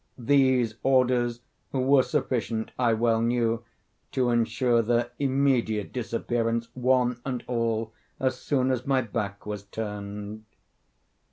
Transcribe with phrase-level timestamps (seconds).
[0.17, 1.41] These orders
[1.71, 3.63] were sufficient, I well knew,
[4.13, 10.43] to insure their immediate disappearance, one and all, as soon as my back was turned.